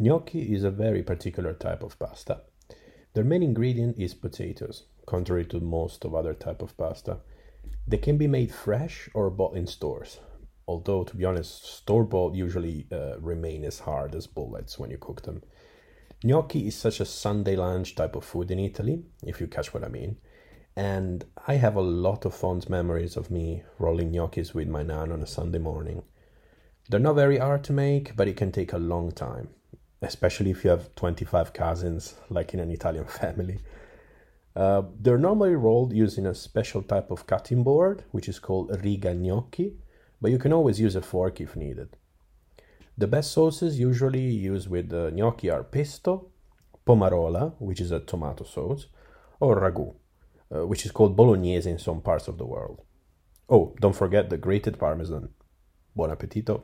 [0.00, 2.42] Gnocchi is a very particular type of pasta.
[3.14, 7.18] Their main ingredient is potatoes, contrary to most of other type of pasta.
[7.84, 10.20] They can be made fresh or bought in stores.
[10.68, 14.98] Although, to be honest, store bought usually uh, remain as hard as bullets when you
[14.98, 15.42] cook them.
[16.22, 19.82] Gnocchi is such a Sunday lunch type of food in Italy, if you catch what
[19.82, 20.16] I mean.
[20.76, 25.10] And I have a lot of fond memories of me rolling gnocchis with my nan
[25.10, 26.04] on a Sunday morning.
[26.88, 29.48] They're not very hard to make, but it can take a long time,
[30.02, 33.58] especially if you have 25 cousins, like in an Italian family.
[34.54, 39.14] Uh, they're normally rolled using a special type of cutting board, which is called riga
[39.14, 39.74] gnocchi,
[40.20, 41.96] but you can always use a fork if needed.
[42.96, 46.30] The best sauces usually used with the gnocchi are pesto,
[46.84, 48.86] pomarola, which is a tomato sauce,
[49.38, 49.94] or ragu,
[50.52, 52.82] uh, which is called bolognese in some parts of the world.
[53.48, 55.28] Oh, don't forget the grated parmesan.
[55.94, 56.62] Buon appetito!